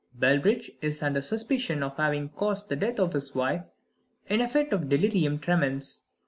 Bellbridge 0.17 0.71
is 0.81 1.03
under 1.03 1.21
suspicion 1.21 1.83
of 1.83 1.95
having 1.97 2.29
caused 2.29 2.69
the 2.69 2.75
death 2.75 2.99
of 2.99 3.13
his 3.13 3.35
wife 3.35 3.69
in 4.25 4.41
a 4.41 4.47
fit 4.47 4.73
of 4.73 4.89
delirium 4.89 5.37
tremens. 5.37 6.05